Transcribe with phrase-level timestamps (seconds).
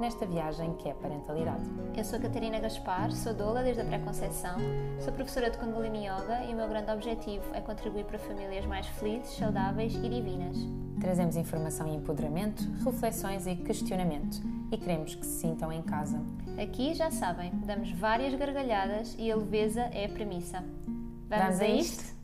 [0.00, 1.62] nesta viagem que é parentalidade.
[1.94, 4.56] Eu sou Catarina Gaspar, sou doula desde a pré-conceição,
[4.98, 8.86] sou professora de Kundalini Yoga e o meu grande objetivo é contribuir para famílias mais
[8.86, 10.56] felizes, saudáveis e divinas.
[10.98, 14.40] Trazemos informação e empoderamento, reflexões e questionamento
[14.72, 16.20] e queremos que se sintam em casa.
[16.60, 20.64] Aqui, já sabem, damos várias gargalhadas e a leveza é a premissa.
[21.28, 22.19] Vamos, Vamos a isto?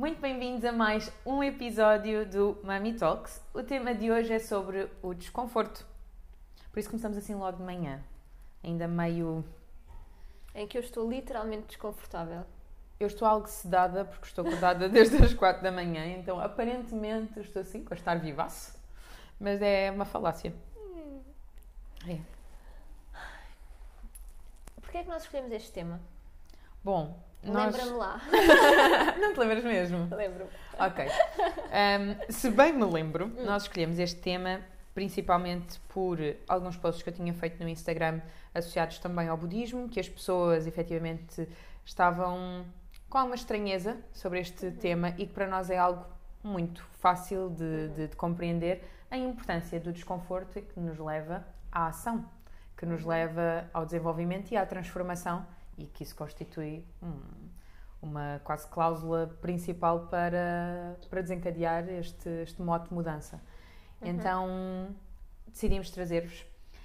[0.00, 3.38] Muito bem-vindos a mais um episódio do Mami Talks.
[3.52, 5.86] O tema de hoje é sobre o desconforto.
[6.72, 8.02] Por isso começamos assim logo de manhã,
[8.64, 9.44] ainda meio.
[10.54, 12.46] Em que eu estou literalmente desconfortável.
[12.98, 17.60] Eu estou algo sedada porque estou acordada desde as 4 da manhã, então aparentemente estou
[17.60, 18.74] assim, com a estar vivaço.
[19.38, 20.54] Mas é uma falácia.
[22.08, 22.18] É.
[24.80, 26.00] Porquê é que nós escolhemos este tema?
[26.82, 27.74] Bom, nós...
[27.74, 28.20] Lembra-me lá.
[29.18, 30.08] Não te lembras mesmo?
[30.14, 30.50] Lembro-me.
[30.78, 31.06] Ok.
[31.06, 34.60] Um, se bem me lembro, nós escolhemos este tema
[34.94, 38.20] principalmente por alguns posts que eu tinha feito no Instagram
[38.54, 41.48] associados também ao budismo, que as pessoas efetivamente
[41.84, 42.64] estavam
[43.08, 46.04] com alguma estranheza sobre este tema e que para nós é algo
[46.42, 52.24] muito fácil de, de, de compreender a importância do desconforto que nos leva à ação,
[52.76, 55.46] que nos leva ao desenvolvimento e à transformação
[55.80, 57.20] e que isso constitui um,
[58.02, 63.40] uma quase cláusula principal para, para desencadear este, este modo de mudança.
[64.00, 64.08] Uhum.
[64.08, 64.96] Então
[65.48, 66.44] decidimos trazer-vos.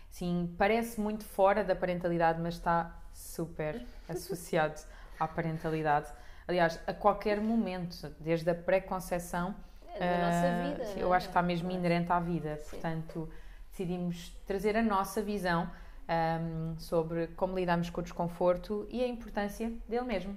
[0.09, 4.81] Sim, parece muito fora da parentalidade, mas está super associado
[5.19, 6.11] à parentalidade.
[6.47, 9.55] Aliás, a qualquer momento, desde a pré-conceição,
[9.95, 11.17] É da nossa uh, vida, eu é?
[11.17, 12.57] acho que está mesmo inerente à vida.
[12.57, 12.69] Sim.
[12.69, 13.29] Portanto,
[13.71, 15.69] decidimos trazer a nossa visão
[16.09, 20.35] um, sobre como lidamos com o desconforto e a importância dele mesmo.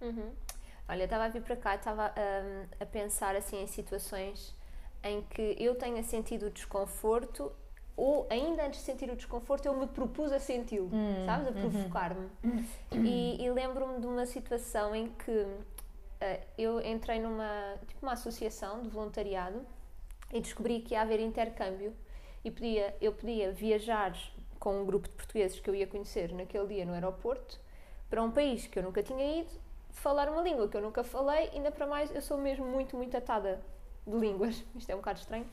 [0.00, 0.32] Uhum.
[0.88, 4.54] Olha, eu estava a vir para cá estava hum, a pensar assim em situações
[5.02, 7.52] em que eu tenha sentido o desconforto
[7.96, 10.90] ou ainda antes de sentir o desconforto eu me propus a senti-lo,
[11.24, 11.48] sabes?
[11.48, 12.28] A provocar-me.
[12.92, 15.46] E, e lembro-me de uma situação em que
[16.20, 19.64] eh, eu entrei numa tipo uma associação de voluntariado
[20.32, 21.94] e descobri que ia haver intercâmbio
[22.44, 24.12] e podia, eu podia viajar
[24.66, 27.56] com um grupo de portugueses que eu ia conhecer naquele dia no aeroporto
[28.10, 29.50] para um país que eu nunca tinha ido,
[29.92, 33.16] falar uma língua que eu nunca falei, ainda para mais eu sou mesmo muito, muito
[33.16, 33.62] atada
[34.04, 34.64] de línguas.
[34.74, 35.46] Isto é um bocado estranho,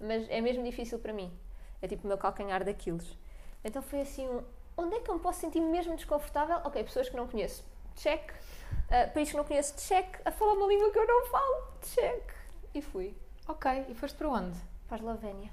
[0.00, 1.32] mas é mesmo difícil para mim.
[1.80, 3.16] É tipo o meu calcanhar daqueles.
[3.62, 4.42] Então foi assim, um,
[4.76, 6.56] onde é que eu me posso sentir mesmo desconfortável?
[6.64, 8.32] Ok, pessoas que não conheço, check.
[8.32, 10.20] Uh, país que não conheço, check.
[10.24, 12.32] A falar uma língua que eu não falo, check.
[12.74, 13.14] E fui
[13.46, 14.58] Ok, e foste para onde?
[14.88, 15.52] para a Eslovénia.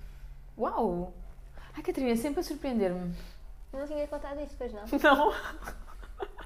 [0.57, 1.13] Uau!
[1.75, 3.13] Ai, Catarina, sempre a surpreender-me.
[3.73, 4.89] Não tinha contado isto, pois não.
[5.03, 5.34] Não!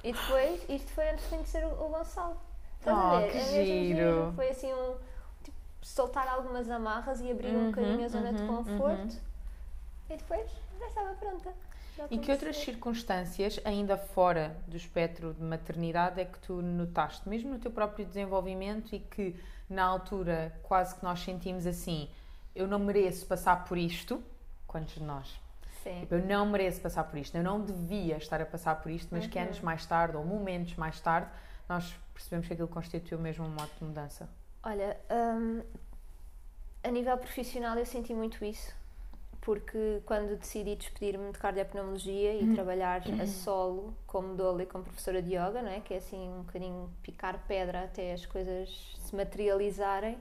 [0.02, 2.36] E depois, isto foi antes de conhecer o, o Gonçalo.
[2.78, 3.32] Estás Oh, a ver?
[3.32, 4.34] que é mesmo giro.
[4.34, 4.96] Foi assim um.
[5.42, 9.16] Tipo, soltar algumas amarras e abrir um Uhum, bocadinho a zona de uhum, conforto.
[10.10, 11.54] E depois já estava pronta.
[11.96, 17.28] Já E que outras circunstâncias, ainda fora do espectro de maternidade, é que tu notaste,
[17.28, 19.36] mesmo no teu próprio desenvolvimento e que
[19.68, 22.08] na altura quase que nós sentimos assim:
[22.54, 24.22] eu não mereço passar por isto?
[24.68, 25.40] Quantos de nós?
[25.82, 26.00] Sim.
[26.00, 29.08] Tipo, eu não mereço passar por isto, eu não devia estar a passar por isto,
[29.10, 31.28] mas que anos mais tarde ou momentos mais tarde
[31.68, 34.28] nós percebemos que aquilo constituiu mesmo um modo de mudança.
[34.62, 35.62] Olha, hum,
[36.84, 38.76] a nível profissional eu senti muito isso.
[39.40, 45.22] Porque quando decidi despedir-me de cardiopneumologia e trabalhar a solo como doula e como professora
[45.22, 45.80] de yoga, não é?
[45.80, 50.18] que é assim um bocadinho picar pedra até as coisas se materializarem,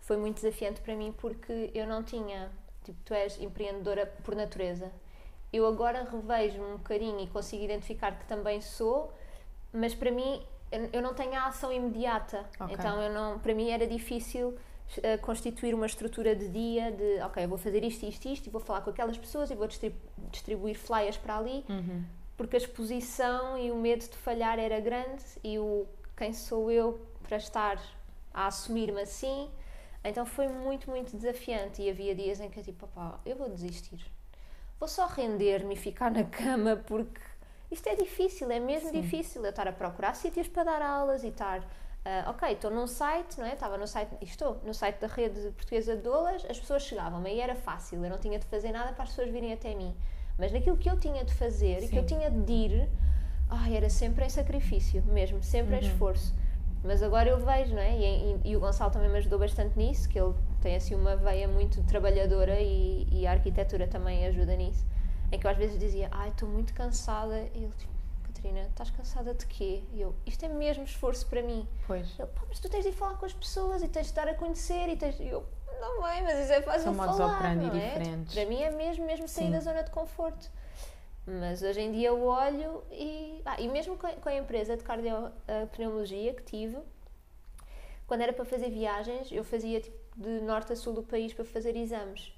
[0.00, 2.50] foi muito desafiante para mim porque eu não tinha,
[2.84, 4.90] tipo, tu és empreendedora por natureza.
[5.52, 9.12] Eu agora revejo-me um bocadinho e consigo identificar que também sou,
[9.72, 10.42] mas para mim
[10.92, 12.44] eu- não tenho a ação imediata.
[12.58, 12.74] Ok.
[12.74, 14.56] Então eu não, para mim era difícil
[15.02, 18.60] eh, constituir uma estrutura de dia de ok, vou fazer isto, isto, isto e vou
[18.60, 19.94] falar com aquelas pessoas e vou distri-
[20.30, 21.64] distribuir flyers para ali
[22.36, 25.86] porque a exposição e o medo de falhar era grande e o
[26.16, 27.80] quem sou eu para estar
[28.34, 29.48] a assumir-me assim
[30.04, 33.48] então foi muito, muito desafiante e havia dias em que eu tipo, opá, eu vou
[33.48, 34.04] desistir
[34.78, 37.20] vou só render-me e ficar na cama porque
[37.70, 41.28] isto é difícil, é mesmo difícil eu estar a procurar sítios para dar aulas e
[41.28, 41.66] estar
[42.04, 43.52] ah, ok, estou num site, não é?
[43.52, 47.24] Estava no site, e estou no site da rede portuguesa de doulas, as pessoas chegavam,
[47.24, 49.94] aí era fácil, eu não tinha de fazer nada para as pessoas virem até mim.
[50.36, 52.16] Mas naquilo que eu tinha de fazer e que eu Sim.
[52.16, 52.88] tinha de ir,
[53.48, 56.34] ai, era sempre em sacrifício, mesmo, sempre em esforço.
[56.84, 57.96] Mas agora eu vejo, não é?
[57.96, 61.16] E, e, e, o Gonçalo também me ajudou bastante nisso, que ele tem assim uma
[61.16, 64.84] veia muito trabalhadora e, e a arquitetura também ajuda nisso.
[65.30, 67.38] Em que eu às vezes dizia, ai, estou muito cansada.
[67.54, 67.92] E ele tipo,
[68.24, 69.84] Catarina, estás cansada de quê?
[69.92, 71.66] E eu, isto é mesmo esforço para mim.
[71.86, 72.18] Pois.
[72.18, 74.26] Ele, pá, mas tu tens de ir falar com as pessoas e tens de estar
[74.26, 75.20] a conhecer e tens.
[75.20, 75.46] E eu,
[75.80, 77.88] não é, mas isso é fácil São modos falar, operandi não é?
[77.88, 78.34] diferentes.
[78.34, 79.52] Para mim é mesmo, mesmo sair Sim.
[79.52, 80.50] da zona de conforto.
[81.26, 83.40] Mas hoje em dia eu olho e.
[83.44, 86.78] Ah, e mesmo com a, com a empresa de cardiopneumologia que tive,
[88.06, 91.44] quando era para fazer viagens, eu fazia tipo, de norte a sul do país para
[91.44, 92.32] fazer exames.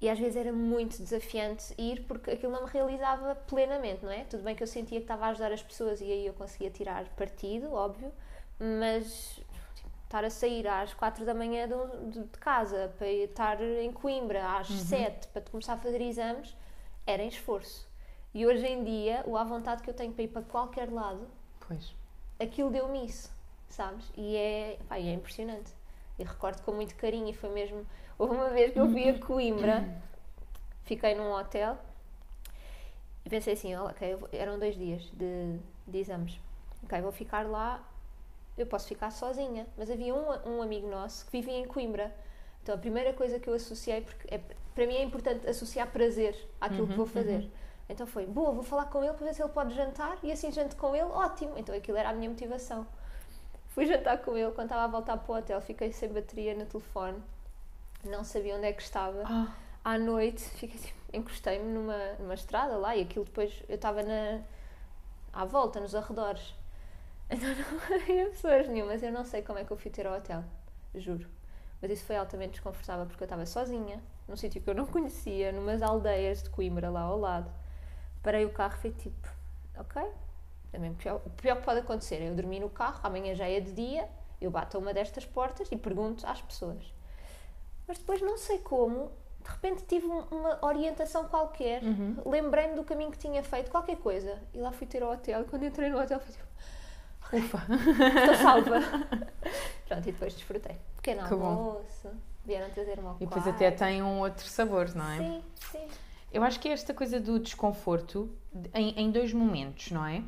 [0.00, 4.24] E às vezes era muito desafiante ir porque aquilo não me realizava plenamente, não é?
[4.24, 6.70] Tudo bem que eu sentia que estava a ajudar as pessoas e aí eu conseguia
[6.70, 8.12] tirar partido, óbvio,
[8.60, 9.40] mas
[9.74, 14.58] tipo, estar a sair às quatro da manhã de, de- casa para estar em Coimbra
[14.58, 16.54] às sete para começar a fazer exames
[17.06, 17.88] era em esforço.
[18.34, 21.26] E hoje em dia, o à vontade que eu tenho para ir para qualquer lado,
[21.66, 21.94] Pois.
[22.38, 23.32] aquilo deu-me isso,
[23.68, 24.10] sabes?
[24.16, 25.72] E é, pá, e é impressionante.
[26.18, 27.86] E recordo com muito carinho, e foi mesmo.
[28.18, 30.02] Houve uma vez que eu fui a Coimbra,
[30.84, 31.76] fiquei num hotel
[33.24, 36.38] e pensei assim: "Oh, ok, eram dois dias de, de exames.
[36.84, 37.82] Ok, vou ficar lá,
[38.56, 39.66] eu posso ficar sozinha.
[39.76, 42.14] Mas havia um, um amigo nosso que vivia em Coimbra.
[42.62, 44.40] Então a primeira coisa que eu associei, porque é-
[44.74, 47.50] para mim é importante associar prazer àquilo que vou fazer.
[47.88, 50.50] Então foi, boa, vou falar com ele para ver se ele pode jantar e assim
[50.50, 51.52] janto com ele, ótimo.
[51.56, 52.86] Então aquilo era a minha motivação.
[53.68, 56.64] Fui jantar com ele, quando estava a voltar para o hotel, fiquei sem bateria no
[56.66, 57.22] telefone,
[58.04, 59.22] não sabia onde é que estava.
[59.24, 59.52] Ah,
[59.84, 64.40] À noite, fiquei tipo, encostei-me numa, numa estrada lá e aquilo depois eu estava na,
[65.32, 66.54] à volta, nos arredores.
[67.28, 70.16] Então não havia pessoas nenhumas, eu não sei como é que eu fui ter ao
[70.16, 70.44] hotel,
[70.94, 71.28] juro.
[71.82, 75.50] Mas isso foi altamente desconfortável porque eu estava sozinha, num sítio que eu não conhecia,
[75.50, 77.50] numas aldeias de Coimbra lá ao lado.
[78.26, 79.28] Parei o carro e fui tipo,
[79.78, 80.02] ok,
[80.72, 83.60] também pior, o pior que pode acontecer é eu dormir no carro, amanhã já é
[83.60, 84.08] de dia,
[84.40, 86.92] eu bato a uma destas portas e pergunto às pessoas.
[87.86, 89.12] Mas depois não sei como,
[89.44, 91.80] de repente tive um- uma orientação qualquer,
[92.26, 95.42] lembrei-me do caminho que tinha feito, qualquer coisa, e lá fui ter ao hotel.
[95.42, 96.46] E quando entrei no hotel, fui tipo,
[97.32, 97.58] ufa.
[98.18, 98.80] estou salva.
[99.86, 100.76] Pronto, e depois desfrutei.
[100.96, 101.46] Pequeno Que bom.
[101.46, 102.10] almoço,
[102.44, 103.54] vieram trazer-me ao E depois quarto.
[103.56, 105.16] até tem um outro sabor, não é?
[105.18, 105.88] Sim, sim.
[106.32, 108.30] Eu acho que é esta coisa do desconforto
[108.74, 110.22] em, em dois momentos, não é?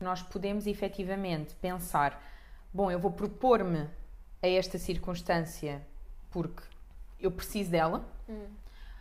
[0.00, 2.22] Nós podemos efetivamente pensar:
[2.72, 3.88] bom, eu vou propor-me
[4.42, 5.84] a esta circunstância
[6.30, 6.62] porque
[7.18, 8.04] eu preciso dela,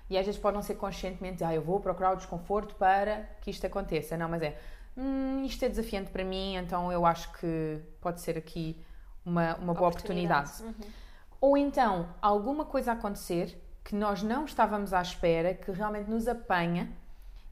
[0.09, 3.51] e às vezes pode não ser conscientemente, ah, eu vou procurar o desconforto para que
[3.51, 4.17] isto aconteça.
[4.17, 4.57] Não, mas é,
[4.95, 8.81] hum, isto é desafiante para mim, então eu acho que pode ser aqui
[9.25, 10.63] uma, uma boa oportunidade.
[10.63, 10.73] Uhum.
[11.39, 16.91] Ou então, alguma coisa acontecer que nós não estávamos à espera, que realmente nos apanha,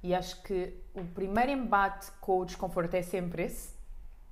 [0.03, 3.73] e acho que o primeiro embate com o desconforto é sempre esse.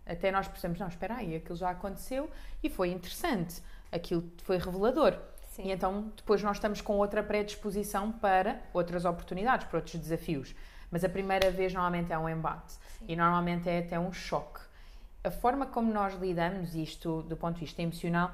[0.06, 2.30] Até nós percebemos, não, espera aí, aquilo já aconteceu
[2.62, 5.18] e foi interessante, aquilo foi revelador.
[5.52, 5.64] Sim.
[5.64, 10.54] E então depois nós estamos com outra predisposição para outras oportunidades, para outros desafios.
[10.92, 12.76] Mas a primeira vez normalmente é um embate
[13.08, 14.60] e normalmente é até um choque.
[15.24, 18.30] A forma como nós lidamos, isto do ponto de vista emocional,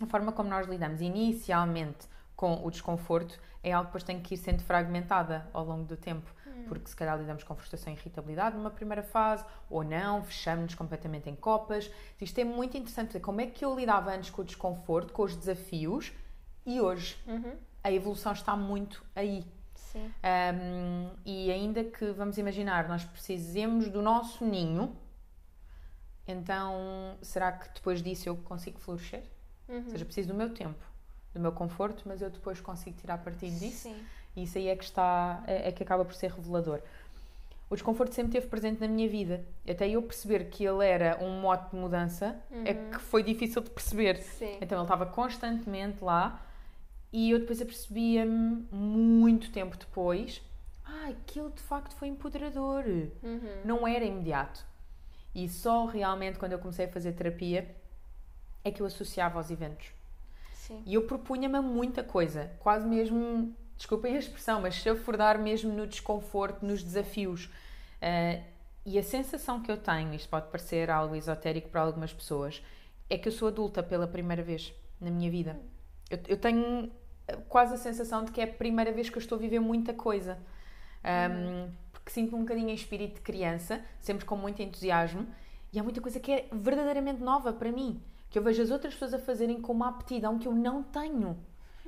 [0.00, 4.34] a forma como nós lidamos inicialmente com o desconforto é algo que depois tem que
[4.34, 6.28] ir sendo fragmentada ao longo do tempo.
[6.66, 11.30] Porque se calhar lidamos com frustração e irritabilidade numa primeira fase, ou não, fechamos-nos completamente
[11.30, 11.88] em copas.
[12.20, 15.36] Isto é muito interessante como é que eu lidava antes com o desconforto, com os
[15.36, 16.12] desafios,
[16.66, 17.54] e hoje Uhum.
[17.84, 19.44] a evolução está muito aí.
[19.76, 20.10] Sim.
[20.24, 24.96] Um, e ainda que, vamos imaginar, nós precisemos do nosso ninho,
[26.26, 29.22] então será que depois disso eu consigo florescer?
[29.68, 29.84] Uhum.
[29.84, 30.84] Ou seja, preciso do meu tempo,
[31.32, 33.88] do meu conforto, mas eu depois consigo tirar partido disso.
[33.88, 33.96] Sim.
[34.36, 36.80] E isso aí é que está, é, é que acaba por ser revelador.
[37.68, 39.46] O desconforto sempre esteve presente na minha vida.
[39.66, 43.70] Até eu perceber que ele era um mote de mudança, é que foi difícil de
[43.70, 44.18] perceber.
[44.18, 44.58] Sim.
[44.60, 46.44] Então ele estava constantemente lá
[47.10, 50.42] e eu depois apercebia-me muito tempo depois,
[50.84, 52.84] ah, aquilo de facto foi empoderador.
[53.22, 53.62] Uhum.
[53.64, 54.64] Não era imediato.
[55.34, 57.74] E só realmente quando eu comecei a fazer terapia
[58.64, 59.92] é que eu associava aos eventos.
[60.72, 60.82] Sim.
[60.86, 66.64] E eu propunha-me muita coisa, quase mesmo, desculpem a expressão, mas chafurdar mesmo no desconforto,
[66.64, 67.50] nos desafios.
[68.00, 68.40] Ah,
[68.84, 72.62] e a sensação que eu tenho, isto pode parecer algo esotérico para algumas pessoas,
[73.08, 75.60] é que eu sou adulta pela primeira vez na minha vida.
[76.10, 76.90] Eu, eu tenho
[77.48, 79.94] quase a sensação de que é a primeira vez que eu estou a viver muita
[79.94, 80.38] coisa.
[81.04, 85.26] Um, Porque sinto-me um bocadinho em espírito de criança, sempre com muito entusiasmo,
[85.72, 88.02] e há muita coisa que é verdadeiramente nova para mim,
[88.32, 91.38] que eu vejo as outras pessoas a fazerem com uma aptidão que eu não tenho.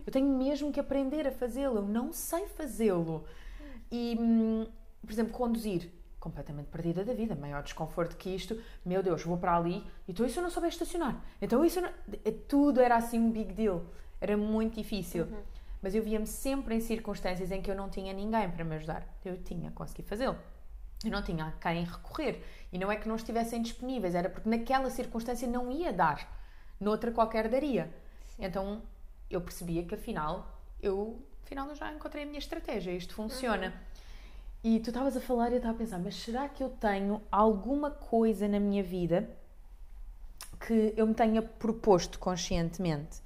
[0.06, 3.24] Eu tenho mesmo que aprender a fazê-lo, eu não sei fazê-lo.
[3.90, 4.66] E, hum,
[5.00, 5.90] por exemplo, conduzir.
[6.20, 8.58] completamente perdida da vida, maior desconforto que isto.
[8.84, 11.22] Meu Deus, vou para ali e então isso eu não souber estacionar.
[11.40, 11.88] Então isso não...
[12.24, 13.82] É, tudo era assim um big deal.
[14.20, 15.24] Era muito difícil.
[15.24, 15.42] Uhum.
[15.82, 19.06] Mas eu via-me sempre em circunstâncias em que eu não tinha ninguém para me ajudar.
[19.24, 20.36] Eu tinha, consegui fazê-lo.
[21.02, 22.42] Eu não tinha a quem recorrer.
[22.72, 26.28] E não é que não estivessem disponíveis, era porque naquela circunstância não ia dar.
[26.80, 27.92] Noutra qualquer daria.
[28.26, 28.44] Sim.
[28.44, 28.82] Então
[29.30, 33.68] eu percebia que afinal eu, afinal eu já encontrei a minha estratégia, isto funciona.
[33.68, 33.94] Uhum.
[34.64, 37.22] E tu estavas a falar e eu estava a pensar, mas será que eu tenho
[37.30, 39.28] alguma coisa na minha vida
[40.66, 43.20] que eu me tenha proposto conscientemente?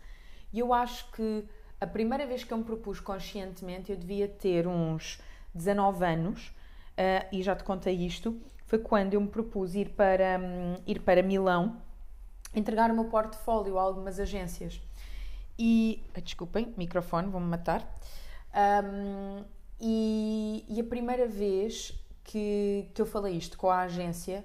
[0.52, 1.44] E eu acho que
[1.80, 5.20] a primeira vez que eu me propus conscientemente, eu devia ter uns
[5.54, 6.52] 19 anos,
[6.98, 11.00] uh, e já te contei isto, foi quando eu me propus ir para, um, ir
[11.00, 11.80] para Milão,
[12.54, 14.82] entregar o meu portfólio a algumas agências.
[15.58, 16.04] E.
[16.22, 17.82] Desculpem, microfone, vão-me matar.
[18.54, 19.44] Um,
[19.80, 21.92] e, e, a primeira vez
[22.24, 24.44] que, que eu falei isto com a agência,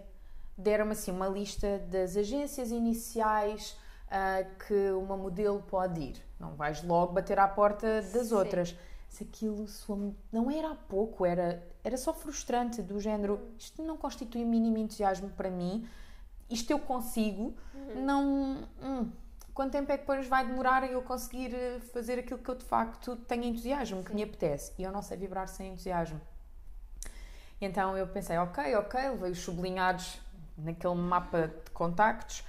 [0.58, 6.16] deram-me assim uma lista das agências iniciais uh, que uma modelo pode ir.
[6.40, 8.36] Não vais logo bater à porta das Sim.
[8.36, 8.76] outras.
[9.10, 9.66] Se aquilo
[10.32, 15.30] não era há pouco, era, era só frustrante, do género, isto não constitui mínimo entusiasmo
[15.30, 15.88] para mim,
[16.50, 18.06] isto eu consigo, uhum.
[18.06, 18.68] não.
[18.82, 19.12] Hum,
[19.54, 22.66] quanto tempo é que depois vai demorar eu conseguir eh, fazer aquilo que eu de
[22.66, 24.04] facto tenho entusiasmo, Sim.
[24.04, 24.74] que me apetece?
[24.80, 26.20] E eu não sei vibrar sem entusiasmo.
[27.62, 30.20] Então eu pensei, ok, ok, levei os sublinhados
[30.58, 32.44] naquele mapa de contactos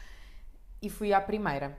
[0.80, 1.76] e fui à primeira.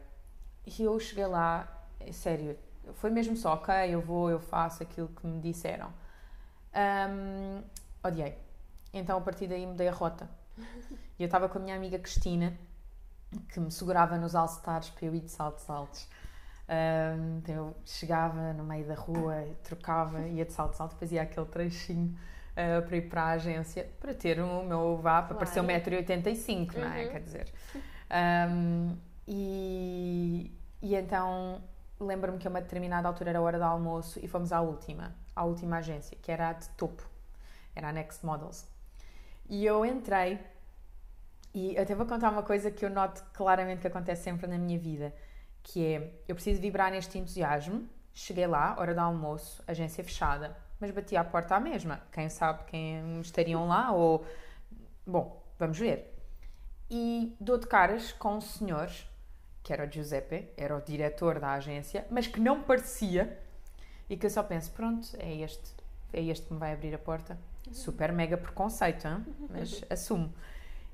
[0.66, 1.68] E eu cheguei lá,
[2.12, 2.58] sério,
[2.96, 5.92] foi mesmo só, ok, eu vou, eu faço aquilo que me disseram.
[6.76, 7.64] Um,
[8.04, 8.38] odiei.
[8.94, 10.30] Então a partir daí mudei a rota.
[11.18, 12.54] E eu estava com a minha amiga Cristina,
[13.50, 16.08] que me segurava nos All-Stars para eu ir de saltos altos.
[16.68, 21.22] Um, então eu chegava no meio da rua, trocava, ia de saltos altos, depois ia
[21.22, 22.18] aquele trechinho
[22.52, 26.82] uh, para ir para a agência para ter o meu vá para parecer 1,85m, uhum.
[26.82, 27.06] não é?
[27.06, 27.12] Uhum.
[27.12, 27.54] Quer dizer.
[28.50, 30.52] Um, e,
[30.82, 31.62] e então
[32.00, 35.16] lembro-me que a uma determinada altura era a hora do almoço e fomos à última,
[35.36, 37.08] à última agência, que era a de topo,
[37.76, 38.66] era a Next Models.
[39.50, 40.40] E eu entrei
[41.54, 44.78] e até vou contar uma coisa que eu noto claramente que acontece sempre na minha
[44.78, 45.14] vida,
[45.64, 50.92] que é, eu preciso vibrar neste entusiasmo, cheguei lá, hora do almoço, agência fechada, mas
[50.92, 54.26] bati à porta à mesma, quem sabe quem estariam lá ou...
[55.08, 56.14] Bom, vamos ver.
[56.90, 58.90] E dou de caras com um senhor,
[59.64, 63.40] que era o Giuseppe, era o diretor da agência, mas que não parecia,
[64.10, 65.74] e que eu só penso, pronto, é este,
[66.14, 67.38] é este que me vai abrir a porta.
[67.72, 69.26] Super mega preconceito, hein?
[69.50, 70.32] mas assumo.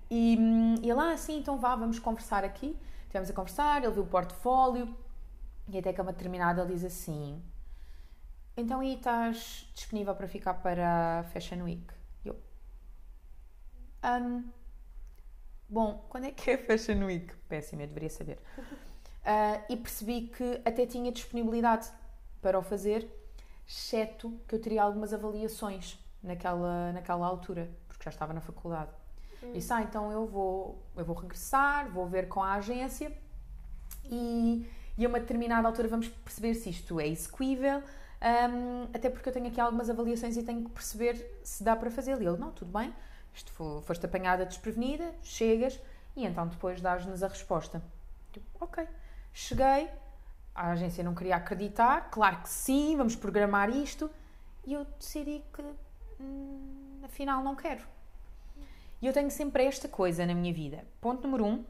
[0.10, 0.38] E,
[0.82, 2.78] e ele, ah, sim, então vá, vamos conversar aqui.
[3.04, 4.96] Estivemos a conversar, ele viu o portfólio
[5.68, 7.42] e até que a uma determinada ele diz assim:
[8.56, 11.86] Então aí estás disponível para ficar para a Fashion Week?
[12.24, 12.38] Eu,
[14.04, 14.50] um,
[15.68, 17.34] bom, quando é que é a Fashion Week?
[17.50, 18.40] Péssimo, eu deveria saber.
[18.58, 21.92] Uh, e percebi que até tinha disponibilidade
[22.42, 23.08] para o fazer,
[23.68, 28.92] exceto que eu teria algumas avaliações naquela, naquela altura, porque já estava na faculdade.
[29.44, 29.54] Hum.
[29.54, 33.12] Disse, ah, então eu vou, eu vou regressar, vou ver com a agência
[34.06, 34.68] e,
[34.98, 37.82] e a uma determinada altura vamos perceber se isto é execuível,
[38.22, 41.90] um, até porque eu tenho aqui algumas avaliações e tenho que perceber se dá para
[41.90, 42.22] fazer.
[42.22, 42.94] E ele, não, tudo bem,
[43.34, 45.80] isto foi, foste apanhada desprevenida, chegas
[46.16, 47.82] e então depois dás-nos a resposta.
[48.32, 48.88] Tipo, ok.
[49.34, 49.90] Cheguei,
[50.54, 54.10] a agência não queria acreditar, claro que sim, vamos programar isto,
[54.66, 55.64] e eu decidi que
[56.20, 57.84] hum, afinal não quero.
[59.02, 60.86] E eu tenho sempre esta coisa na minha vida.
[61.00, 61.66] Ponto número um, uh,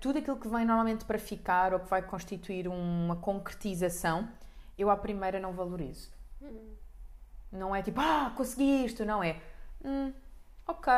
[0.00, 4.28] tudo aquilo que vem normalmente para ficar ou que vai constituir uma concretização,
[4.78, 6.10] eu à primeira não valorizo.
[6.40, 6.74] Hum.
[7.50, 9.40] Não é tipo, ah, consegui isto, não é.
[9.84, 10.12] Hum,
[10.66, 10.92] ok.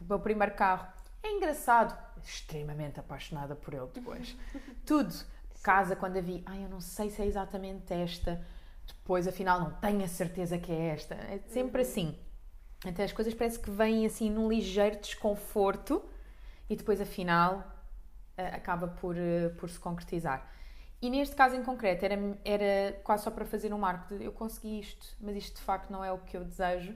[0.00, 0.86] O meu primeiro carro.
[1.22, 1.96] É engraçado.
[2.22, 4.36] Extremamente apaixonada por ele depois.
[4.86, 5.14] Tudo.
[5.62, 8.44] Casa, quando a vi, ai, eu não sei se é exatamente esta.
[8.86, 11.14] Depois, afinal, não tenho a certeza que é esta.
[11.14, 11.88] É sempre uhum.
[11.88, 12.18] assim.
[12.84, 16.02] Então as coisas parece que vêm assim num ligeiro desconforto
[16.70, 17.58] e depois afinal
[18.38, 20.48] uh, acaba por, uh, por se concretizar.
[21.00, 24.32] E neste caso em concreto era, era quase só para fazer um marco de eu
[24.32, 26.94] consegui isto, mas isto de facto não é o que eu desejo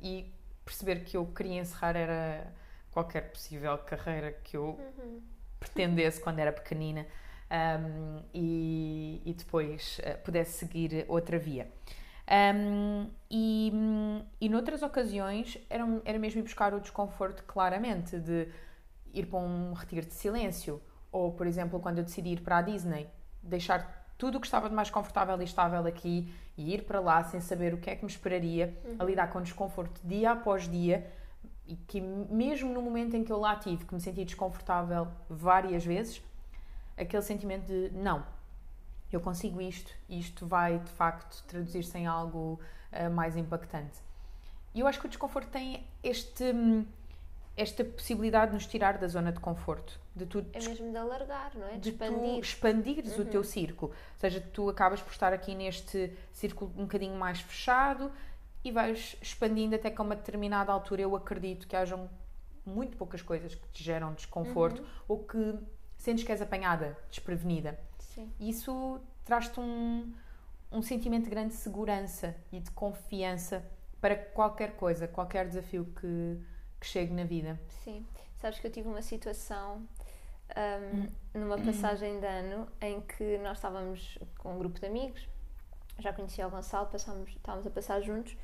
[0.00, 0.32] e
[0.64, 2.52] perceber que eu queria encerrar era
[2.90, 5.22] qualquer possível carreira que eu uhum.
[5.58, 7.06] pretendesse quando era pequenina
[7.50, 11.70] um, e, e, depois uh, pudesse seguir outra via.
[12.26, 13.72] Um, e,
[14.40, 18.48] e noutras ocasiões era, era mesmo ir buscar o desconforto claramente de
[19.12, 20.80] ir para um retiro de silêncio
[21.12, 23.06] ou, por exemplo, quando eu decidi ir para a Disney,
[23.40, 27.22] deixar tudo o que estava de mais confortável e estável aqui e ir para lá
[27.22, 28.96] sem saber o que é que me esperaria, uhum.
[28.98, 31.08] a lidar com desconforto dia após dia
[31.66, 35.84] e que mesmo no momento em que eu lá tive, que me senti desconfortável várias
[35.84, 36.20] vezes,
[36.96, 38.24] aquele sentimento de não,
[39.12, 42.60] eu consigo isto e isto vai de facto traduzir-se em algo
[42.92, 44.02] uh, mais impactante.
[44.74, 46.44] E eu acho que o desconforto tem este,
[47.56, 50.00] esta possibilidade de nos tirar da zona de conforto.
[50.14, 51.72] De tu, é mesmo de alargar, não é?
[51.72, 52.38] De, de expandir.
[52.38, 53.22] expandires uhum.
[53.22, 53.46] o teu uhum.
[53.46, 53.92] círculo.
[53.92, 58.10] Ou seja, tu acabas por estar aqui neste círculo um bocadinho mais fechado
[58.64, 62.08] e vais expandindo até que a uma determinada altura eu acredito que hajam
[62.66, 64.88] muito poucas coisas que te geram desconforto uhum.
[65.08, 65.54] ou que
[66.04, 67.78] sentes que és apanhada, desprevenida.
[67.98, 68.30] Sim.
[68.38, 70.12] Isso traz-te um,
[70.70, 73.64] um sentimento de grande segurança e de confiança
[74.00, 76.38] para qualquer coisa, qualquer desafio que,
[76.78, 77.58] que chegue na vida.
[77.82, 78.06] Sim.
[78.36, 79.88] Sabes que eu tive uma situação
[80.54, 85.26] um, numa passagem de ano em que nós estávamos com um grupo de amigos,
[85.98, 88.36] já conhecia o Gonçalo, passámos, estávamos a passar juntos,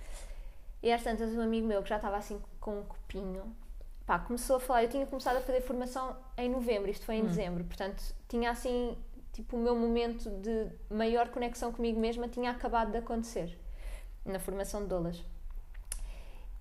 [0.83, 3.55] e às tantas um amigo meu que já estava assim com um copinho,
[4.11, 7.23] pá, começou a falar, eu tinha começado a fazer formação em novembro, isto foi em
[7.23, 7.27] hum.
[7.27, 8.99] dezembro, portanto tinha assim,
[9.33, 13.57] tipo o meu momento de maior conexão comigo mesma tinha acabado de acontecer,
[14.25, 15.25] na formação de doulas.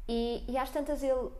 [0.07, 1.31] E, e às tantas ele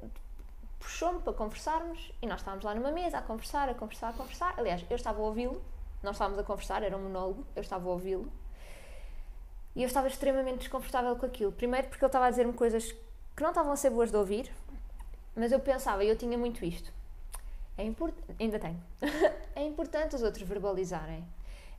[0.80, 4.56] puxou-me para conversarmos e nós estávamos lá numa mesa a conversar, a conversar, a conversar.
[4.58, 5.62] Aliás, eu estava a ouvi-lo,
[6.02, 8.32] nós estávamos a conversar, era um monólogo, eu estava a ouvi-lo.
[9.76, 11.52] E eu estava extremamente desconfortável com aquilo.
[11.52, 12.92] Primeiro porque ele estava a dizer-me coisas
[13.36, 14.52] que não estavam a ser boas de ouvir,
[15.36, 16.92] mas eu pensava, eu tinha muito isto.
[17.78, 18.82] É importante, ainda tenho.
[19.56, 21.26] é importante os outros verbalizarem.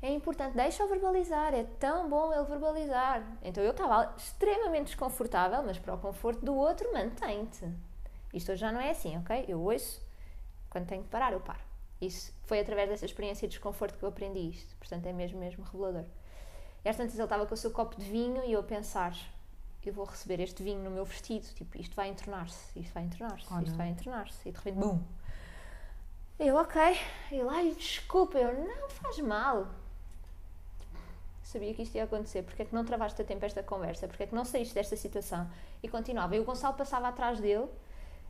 [0.03, 3.23] É importante, deixa-o verbalizar, é tão bom ele verbalizar.
[3.43, 7.69] Então eu estava extremamente desconfortável, mas para o conforto do outro, mantém-te.
[8.33, 9.45] Isto hoje já não é assim, ok?
[9.47, 10.01] Eu ouço,
[10.71, 11.61] quando tenho que parar, eu paro.
[12.01, 14.75] Isso foi através dessa experiência de desconforto que eu aprendi isto.
[14.77, 16.07] Portanto, é mesmo, mesmo revelador.
[16.83, 19.15] E às tantas ele estava com o seu copo de vinho e eu a pensar,
[19.89, 23.47] eu vou receber este vinho no meu vestido, tipo, isto vai entornar-se, isto vai entornar-se,
[23.51, 24.49] oh, isto vai entornar-se.
[24.49, 25.03] E de repente, bum!
[26.41, 26.81] Eu, ok.
[27.31, 28.39] Ele, ai, desculpa.
[28.39, 29.69] Eu, não faz mal.
[31.43, 32.43] Sabia que isto ia acontecer.
[32.43, 34.09] Porque é que não travaste a tempo esta conversa?
[34.09, 35.51] Porque é que não saíste desta situação?
[35.83, 36.35] E continuava.
[36.35, 37.69] E o Gonçalo passava atrás dele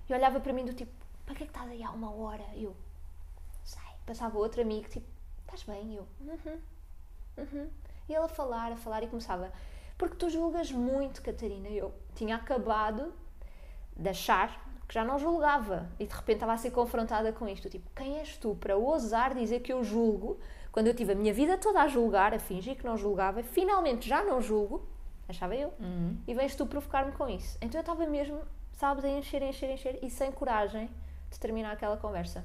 [0.09, 0.91] e olhava para mim do tipo,
[1.25, 2.45] para que é que estás aí há uma hora?
[2.57, 2.75] Eu,
[3.63, 3.81] sei.
[4.05, 5.07] Passava outro amigo, tipo,
[5.43, 5.95] estás bem?
[5.95, 6.61] Eu, uhum,
[7.39, 7.71] uhum.
[8.09, 9.53] E ele a falar, a falar e começava,
[10.01, 11.69] porque tu julgas muito, Catarina.
[11.69, 13.13] Eu tinha acabado
[13.95, 17.69] de achar que já não julgava e de repente estava a ser confrontada com isto.
[17.69, 20.41] Tipo, quem és tu para ousar dizer que eu julgo
[20.73, 24.09] quando eu tive a minha vida toda a julgar, a fingir que não julgava, finalmente
[24.09, 24.89] já não julgo,
[25.29, 26.17] achava eu, uhum.
[26.27, 27.59] e vens tu provocar-me com isso.
[27.61, 28.41] Então eu estava mesmo
[28.73, 30.89] sabes, a encher, encher, encher e sem coragem
[31.31, 32.43] de terminar aquela conversa.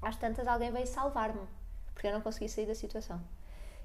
[0.00, 1.48] Às tantas alguém veio salvar-me,
[1.92, 3.20] porque eu não consegui sair da situação.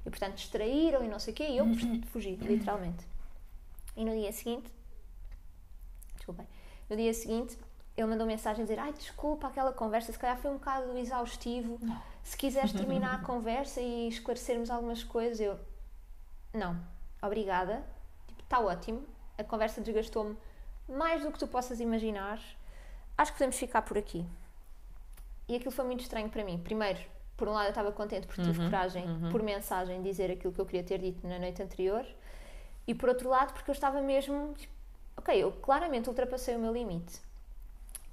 [0.05, 1.65] E portanto distraíram e não sei o quê, e eu
[2.11, 3.05] fugi, literalmente.
[3.95, 4.71] E no dia seguinte,
[6.15, 6.47] desculpem,
[6.89, 7.57] no dia seguinte
[7.95, 11.79] ele mandou mensagem a dizer: Ai, desculpa, aquela conversa se calhar foi um bocado exaustivo.
[12.23, 15.59] Se quiseres terminar a conversa e esclarecermos algumas coisas, eu.
[16.53, 16.81] Não,
[17.21, 17.83] obrigada.
[18.43, 19.03] Está tipo, ótimo.
[19.37, 20.37] A conversa desgastou-me
[20.87, 22.39] mais do que tu possas imaginar,
[23.17, 24.25] acho que podemos ficar por aqui.
[25.47, 26.59] E aquilo foi muito estranho para mim.
[26.59, 26.99] Primeiro,
[27.41, 29.31] por um lado, eu estava contente porque tive uhum, coragem, uhum.
[29.31, 32.05] por mensagem, dizer aquilo que eu queria ter dito na noite anterior.
[32.85, 34.53] E por outro lado, porque eu estava mesmo.
[35.17, 37.19] Ok, eu claramente ultrapassei o meu limite.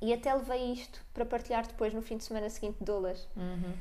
[0.00, 3.28] E até levei isto para partilhar depois no fim de semana seguinte Dolas.
[3.36, 3.74] Uhum.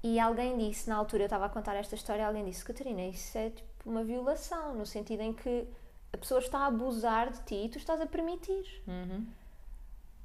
[0.00, 3.36] E alguém disse, na altura eu estava a contar esta história, alguém disse: Catarina, isso
[3.36, 5.66] é tipo uma violação, no sentido em que
[6.12, 8.80] a pessoa está a abusar de ti e tu estás a permitir.
[8.86, 9.26] Uhum.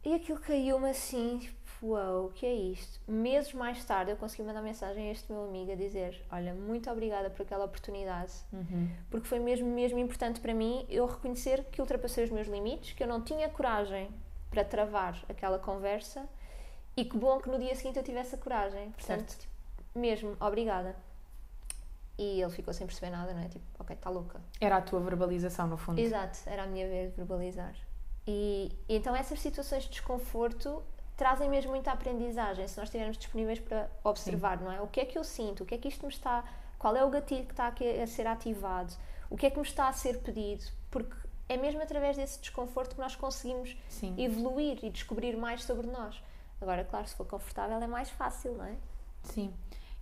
[0.06, 1.50] E aquilo caiu-me assim,
[1.82, 3.00] uau, o que é isto?
[3.08, 6.90] Meses mais tarde eu consegui mandar mensagem a este meu amigo a dizer: Olha, muito
[6.90, 8.90] obrigada por aquela oportunidade, uhum.
[9.10, 13.04] porque foi mesmo, mesmo importante para mim eu reconhecer que ultrapassei os meus limites, que
[13.04, 14.10] eu não tinha coragem
[14.50, 16.28] para travar aquela conversa
[16.98, 18.92] e que bom que no dia seguinte eu tivesse a coragem.
[18.92, 19.54] Portanto, tipo,
[19.96, 20.96] mesmo, obrigada.
[22.18, 23.48] E ele ficou sem perceber nada, não é?
[23.48, 24.42] Tipo, ok, está louca.
[24.60, 26.00] Era a tua verbalização, no fundo.
[26.00, 27.74] Exato, era a minha vez de verbalizar.
[28.28, 30.84] E então essas situações de desconforto
[31.20, 34.64] trazem mesmo muita aprendizagem, se nós estivermos disponíveis para observar, Sim.
[34.64, 34.80] não é?
[34.80, 35.64] O que é que eu sinto?
[35.64, 36.46] O que é que isto me está...
[36.80, 38.94] Qual é o gatilho que está a ser ativado?
[39.30, 40.64] O que é que me está a ser pedido?
[40.90, 41.14] Porque
[41.50, 44.16] é mesmo através desse desconforto que nós conseguimos Sim.
[44.18, 46.24] evoluir e descobrir mais sobre nós.
[46.62, 48.78] Agora, claro, se for confortável é mais fácil, não é?
[49.24, 49.54] Sim.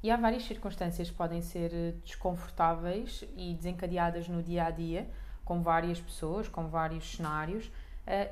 [0.04, 5.10] E há várias circunstâncias que podem ser eh, desconfortáveis e desencadeadas no dia a dia,
[5.44, 7.72] com várias pessoas, com vários cenários, uh,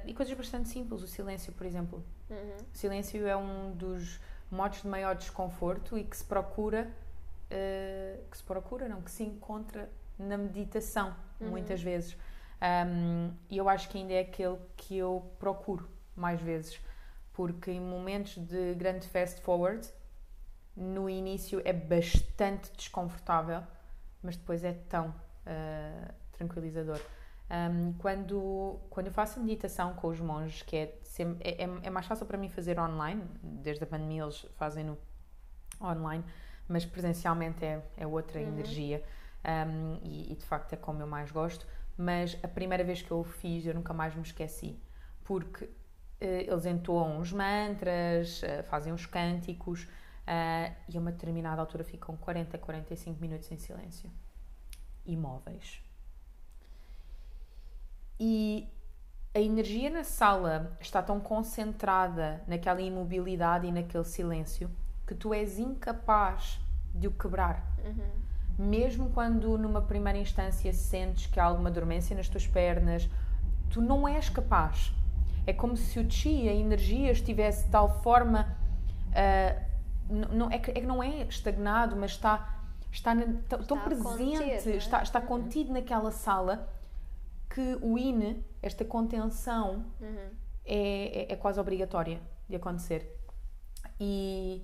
[0.06, 1.02] e coisas bastante simples.
[1.02, 2.04] O silêncio, por exemplo.
[2.30, 2.58] Uhum.
[2.74, 6.92] O silêncio é um dos modos de maior desconforto e que se procura
[7.46, 11.50] uh, que se procura, não, que se encontra na meditação, uhum.
[11.50, 12.18] muitas vezes.
[12.62, 16.80] Um, e eu acho que ainda é aquele que eu procuro mais vezes,
[17.34, 19.88] porque em momentos de grande fast forward,
[20.76, 23.62] no início é bastante desconfortável,
[24.24, 27.00] mas depois é tão uh, tranquilizador.
[27.50, 31.90] Um, quando, quando eu faço meditação com os monges, que é, sempre, é, é, é,
[31.92, 34.98] mais fácil para mim fazer online, desde a pandemia eles fazem-no
[35.80, 36.24] online,
[36.68, 38.48] mas presencialmente é, é outra uhum.
[38.48, 39.04] energia
[39.46, 41.68] um, e, e, de facto é como eu mais gosto.
[41.96, 44.80] Mas a primeira vez que eu o fiz eu nunca mais me esqueci,
[45.24, 45.70] porque uh,
[46.20, 52.18] eles entoam os mantras, uh, fazem os cânticos uh, e a uma determinada altura ficam
[52.18, 54.12] 40, 45 minutos em silêncio,
[55.06, 55.85] imóveis
[58.19, 58.67] e
[59.34, 64.71] a energia na sala está tão concentrada naquela imobilidade e naquele silêncio
[65.06, 66.60] que tu és incapaz
[66.93, 67.62] de o quebrar.
[67.84, 68.25] Uhum.
[68.58, 73.10] Mesmo quando numa primeira instância sentes que há alguma dormência nas tuas pernas,
[73.69, 74.93] tu não és capaz.
[75.45, 78.58] É como se o chi, a energia, estivesse de tal forma.
[79.10, 79.65] Uh,
[80.32, 84.69] não, é, que, é que não é estagnado, mas está, está, na, está tão presente,
[84.69, 84.75] é?
[84.78, 85.25] está, está uhum.
[85.25, 86.69] contido naquela sala
[87.56, 90.30] que o INE, esta contenção, uhum.
[90.65, 93.18] é, é, é, quase obrigatória de acontecer.
[93.98, 94.62] E,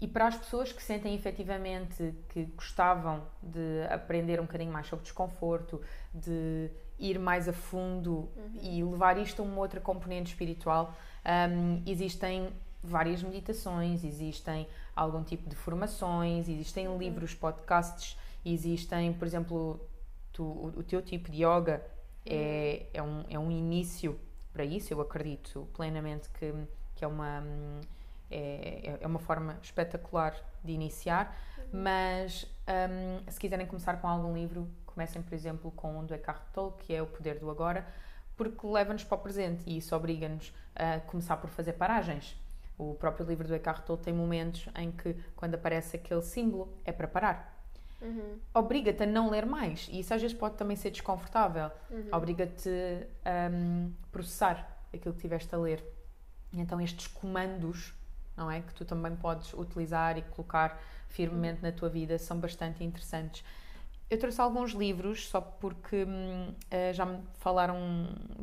[0.00, 5.02] e para as pessoas que sentem efetivamente que gostavam de aprender um bocadinho mais sobre
[5.02, 5.82] desconforto,
[6.14, 8.58] de ir mais a fundo uhum.
[8.62, 10.96] e levar isto a uma outra componente espiritual,
[11.50, 12.50] um, existem
[12.82, 14.66] várias meditações, existem
[14.96, 16.96] algum tipo de formações, existem uhum.
[16.96, 19.78] livros, podcasts, existem, por exemplo,
[20.32, 21.84] tu, o, o teu tipo de yoga
[22.24, 24.18] é, é, um, é um início
[24.52, 24.92] para isso.
[24.92, 26.52] Eu acredito plenamente que,
[26.94, 27.42] que é, uma,
[28.30, 31.36] é, é uma forma espetacular de iniciar.
[31.58, 31.82] Uhum.
[31.82, 36.42] Mas um, se quiserem começar com algum livro, comecem, por exemplo, com o do Eckhart
[36.52, 37.86] Tolle, que é O Poder do Agora,
[38.36, 42.36] porque leva-nos para o presente e isso obriga-nos a começar por fazer paragens.
[42.78, 46.92] O próprio livro do Eckhart Tolle tem momentos em que, quando aparece aquele símbolo, é
[46.92, 47.51] para parar
[48.02, 48.38] uhum.
[48.54, 49.88] obriga-te a não ler mais.
[49.90, 51.70] E isso às vezes pode também ser desconfortável.
[51.90, 52.08] Uhum.
[52.12, 52.70] Obriga-te
[53.24, 55.82] a um, processar aquilo que tiveste a ler.
[56.52, 57.94] E então estes comandos,
[58.36, 58.60] não é?
[58.60, 61.70] Que tu também podes utilizar e colocar firmemente uhum.
[61.70, 63.44] na tua vida são bastante interessantes.
[64.10, 67.78] Eu trouxe alguns livros só porque hum, uh, já me falaram,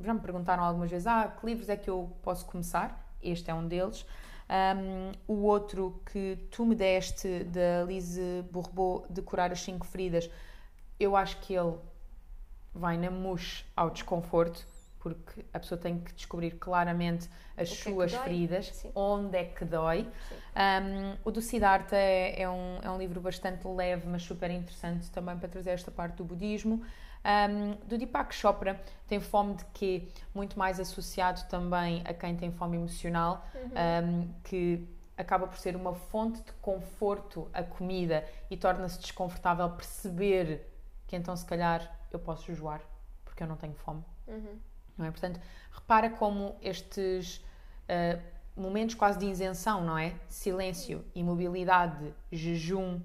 [0.04, 3.08] já me perguntaram algumas vezes: ah, que livros é que eu posso começar?
[3.22, 4.04] Este é um deles.
[4.50, 10.30] Um, o outro que tu me deste, da Lise Bourbeau, de curar as cinco feridas,
[11.00, 11.76] eu acho que ele
[12.74, 14.66] vai na mousse ao desconforto,
[15.00, 18.92] porque a pessoa tem que descobrir claramente as o suas é feridas, Sim.
[18.96, 20.08] onde é que dói.
[20.56, 25.10] Um, o do Siddhartha é, é, um, é um livro bastante leve, mas super interessante
[25.12, 26.84] também para trazer esta parte do budismo.
[27.26, 30.08] Um, do Deepak Chopra tem fome de quê?
[30.34, 33.72] Muito mais associado também a quem tem fome emocional, uhum.
[34.06, 40.66] um, que acaba por ser uma fonte de conforto a comida e torna-se desconfortável perceber
[41.06, 42.82] que então se calhar eu posso jejuar
[43.26, 44.04] porque eu não tenho fome.
[44.28, 44.60] Uhum.
[44.98, 45.12] Não é?
[45.12, 45.40] Portanto,
[45.72, 48.22] repara como estes uh,
[48.56, 50.14] momentos quase de isenção, não é?
[50.28, 53.00] Silêncio, imobilidade, jejum,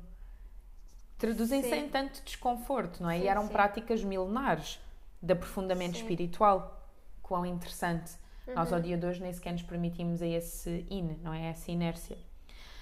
[1.18, 3.18] traduzem-se em tanto desconforto, não é?
[3.18, 3.52] Sim, e eram sim.
[3.52, 4.80] práticas milenares
[5.22, 6.02] de aprofundamento sim.
[6.02, 6.80] espiritual.
[7.22, 8.12] Quão interessante.
[8.46, 8.54] Uhum.
[8.54, 11.46] Nós, ao dia de hoje, nem sequer nos permitimos a esse in, não é?
[11.46, 12.18] Essa inércia.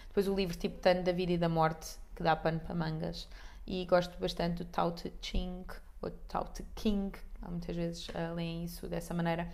[0.09, 3.29] Depois o livro tipo Tano da Vida e da Morte, que dá pano para mangas.
[3.67, 5.65] E gosto bastante do Tao Te Ching,
[6.03, 7.17] ou Tao Te King,
[7.49, 9.49] muitas vezes uh, leem isso dessa maneira,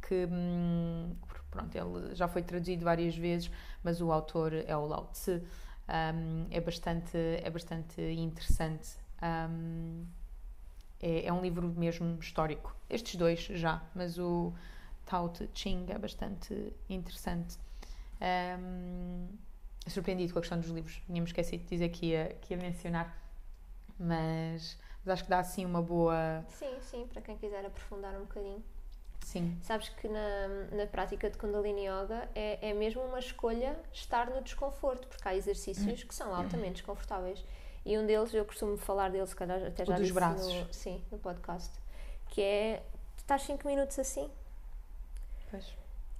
[0.00, 1.14] que hum,
[1.50, 3.50] pronto, ele já foi traduzido várias vezes,
[3.82, 5.42] mas o autor é o Lao Tse
[5.90, 8.96] um, é, bastante, é bastante interessante.
[9.22, 10.06] Um,
[11.00, 12.74] é, é, um livro mesmo histórico.
[12.88, 14.52] Estes dois já, mas o
[15.06, 17.58] Tao Te Ching é bastante interessante.
[18.20, 19.28] Um,
[19.86, 21.00] surpreendido com a questão dos livros.
[21.06, 23.16] Tínhamos esquecido de dizer que ia, que ia mencionar,
[23.98, 26.44] mas, mas acho que dá assim uma boa.
[26.48, 28.62] Sim, sim, para quem quiser aprofundar um bocadinho.
[29.22, 29.56] Sim.
[29.62, 34.42] Sabes que na, na prática de Kundalini Yoga é, é mesmo uma escolha estar no
[34.42, 37.44] desconforto, porque há exercícios que são altamente desconfortáveis.
[37.84, 40.52] E um deles, eu costumo falar deles, calhar até já o dos braços.
[40.52, 41.70] No, sim, no podcast,
[42.28, 42.82] que é
[43.16, 44.30] tu estás 5 minutos assim.
[45.50, 45.74] Pois.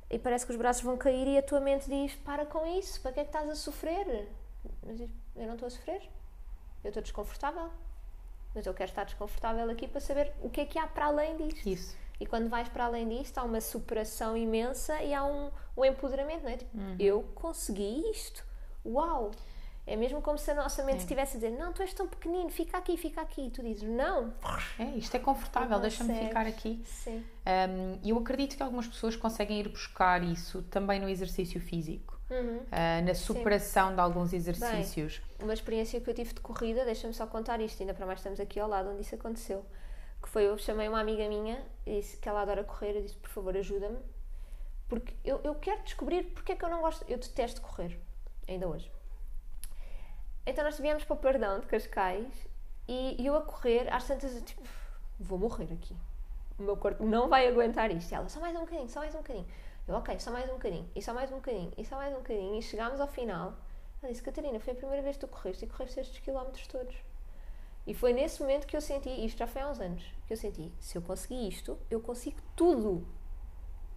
[0.08, 3.00] E parece que os braços vão cair e a tua mente diz: para com isso,
[3.00, 4.28] para que é que estás a sofrer?
[4.84, 6.02] Mas eu não estou a sofrer,
[6.82, 7.70] eu estou desconfortável.
[8.54, 11.36] Mas eu quero estar desconfortável aqui para saber o que é que há para além
[11.36, 11.68] disto.
[11.68, 11.96] Isso.
[12.20, 16.42] E quando vais para além disto, há uma superação imensa e há um, um empoderamento,
[16.44, 16.56] não é?
[16.58, 16.96] Tipo, uhum.
[16.98, 18.44] eu consegui isto.
[18.84, 19.30] Uau!
[19.86, 21.00] É mesmo como se a nossa mente É.
[21.00, 23.46] estivesse a dizer: Não, tu és tão pequenino, fica aqui, fica aqui.
[23.46, 24.32] E tu dizes: Não.
[24.78, 26.80] É, isto é confortável, deixa-me ficar aqui.
[26.84, 27.24] Sim.
[27.46, 32.20] Um, E eu acredito que algumas pessoas conseguem ir buscar isso também no exercício físico,
[32.30, 32.58] Uhum.
[32.58, 35.20] uh, na superação de alguns exercícios.
[35.42, 38.38] Uma experiência que eu tive de corrida, deixa-me só contar isto, ainda para mais estamos
[38.38, 39.64] aqui ao lado onde isso aconteceu.
[40.22, 43.30] Que foi, eu chamei uma amiga minha disse que ela adora correr, eu disse, por
[43.30, 43.98] favor, ajuda-me,
[44.88, 47.98] porque eu, eu quero descobrir porque é que eu não gosto, eu detesto correr,
[48.46, 48.90] ainda hoje.
[50.46, 52.48] Então nós viemos para o Perdão de Cascais
[52.88, 54.62] e eu a correr, às tantas, eu, tipo,
[55.18, 55.96] vou morrer aqui.
[56.58, 58.10] O meu corpo não vai aguentar isto.
[58.10, 59.46] E ela, só mais um bocadinho, só mais um bocadinho.
[59.86, 62.18] Eu, ok, só mais um bocadinho, e só mais um bocadinho, e só mais um
[62.18, 62.58] bocadinho.
[62.58, 63.54] E chegámos ao final.
[64.02, 66.96] Ela disse, Catarina, foi a primeira vez que tu correste e correste estes quilómetros todos.
[67.86, 70.36] E foi nesse momento que eu senti, isto já foi há uns anos, que eu
[70.36, 73.06] senti, se eu conseguir isto, eu consigo tudo.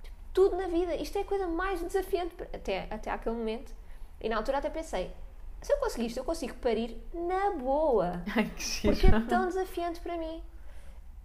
[0.02, 0.96] Tipo, tudo na vida.
[0.96, 3.74] Isto é a coisa mais desafiante, até, até aquele momento.
[4.20, 5.14] E na altura até pensei,
[5.62, 8.24] se eu conseguir isto, eu consigo parir na boa.
[8.36, 8.94] Ai, que giro.
[8.94, 10.42] Porque é tão desafiante para mim.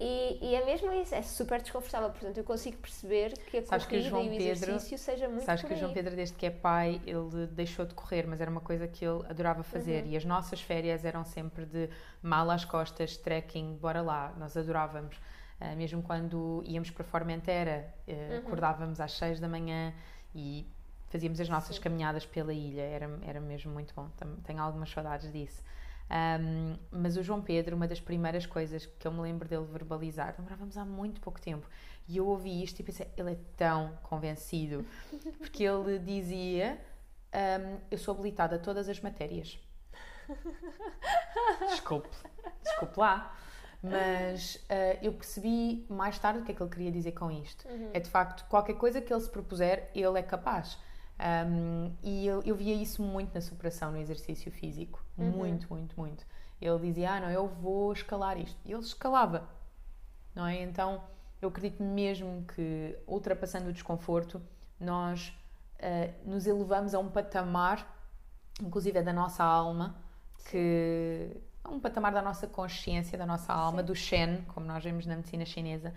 [0.01, 2.09] E, e é mesmo isso, é super desconfortável.
[2.11, 4.97] Portanto, eu consigo perceber que a Sabes que o corrida João e o Pedro- exercício
[4.99, 5.93] seja muito Sabes que o João.
[5.93, 9.25] Pedro, desde que é pai, ele deixou de correr, mas era uma coisa que ele
[9.29, 10.05] adorava fazer.
[10.05, 10.11] Uhum.
[10.13, 11.91] E as nossas férias eram sempre de
[12.23, 14.33] mal às costas, trekking, bora lá.
[14.39, 15.21] Nós adorávamos.
[15.61, 18.47] Ah, mesmo quando íamos para Formentera, eh, Uhum.
[18.47, 19.93] acordávamos às 6 da manhã
[20.33, 20.65] e
[21.09, 21.83] fazíamos as nossas Sim.
[21.83, 22.83] caminhadas pela ilha.
[22.83, 24.09] Era, era mesmo muito bom.
[24.45, 25.61] Tenho algumas saudades disso.
[26.11, 30.35] Ahm, mas o João Pedro, uma das primeiras coisas que eu me lembro dele verbalizar,
[30.37, 31.69] demorávamos há muito pouco tempo,
[32.09, 34.85] e eu ouvi isto e pensei, ele é tão convencido,
[35.39, 36.81] porque ele dizia:
[37.33, 39.59] ahm, Eu sou habilitado a todas as matérias.
[41.69, 42.09] Desculpe,
[42.63, 43.35] desculpe lá.
[43.83, 47.67] Mas ah, eu percebi mais tarde o que é que ele queria dizer com isto.
[47.93, 50.79] É de facto, qualquer coisa que ele se propuser, ele é capaz.
[51.21, 55.05] Um, e eu, eu via isso muito na superação no exercício físico.
[55.17, 56.25] Muito, muito, muito.
[56.61, 58.59] Ele dizia: Ah, não, eu vou escalar isto.
[58.65, 59.49] E ele escalava.
[60.35, 60.63] Não é?
[60.63, 61.03] Então,
[61.43, 64.41] eu acredito mesmo que, ultrapassando o desconforto,
[64.79, 65.33] nós
[65.81, 67.87] ah, nos elevamos a um patamar,
[68.63, 69.97] inclusive é da nossa alma,
[70.51, 75.07] que a um patamar da nossa consciência, da nossa alma, do Shen, como nós vemos
[75.07, 75.93] na medicina chinesa,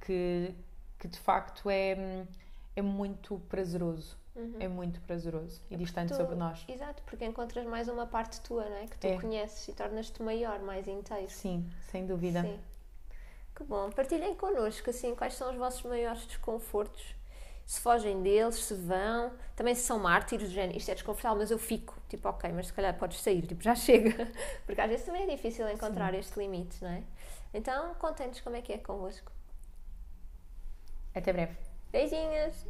[0.00, 0.54] que,
[0.98, 2.26] que de facto é,
[2.74, 4.16] é muito prazeroso.
[4.60, 6.62] É muito prazeroso e distante Tu- sobre nós.
[6.68, 8.86] Exato, porque encontras mais uma parte tua, não é?
[8.86, 9.16] Que tu É.
[9.20, 11.30] conheces e tornas-te maior, mais inteiro.
[11.30, 12.42] Sim, sem dúvida.
[12.42, 12.60] Sim.
[13.54, 13.90] Que bom.
[13.90, 17.14] Partilhem connosco, assim, quais são os vossos maiores desconfortos.
[17.64, 19.32] Se fogem deles, se vão.
[19.56, 21.96] Também se são mártires, do género, isto é desconfortável, mas eu fico.
[22.08, 23.46] Tipo, ok, mas se calhar podes sair.
[23.46, 24.30] Tipo, já chega.
[24.66, 27.02] Porque às vezes também é difícil encontrar este limite, não é?
[27.54, 29.32] Então, contem-nos como é que é convosco.
[31.14, 31.56] Até breve.
[31.90, 32.66] Beijinhos!